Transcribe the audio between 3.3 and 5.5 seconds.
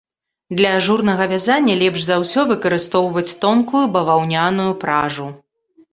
тонкую баваўняную пражу.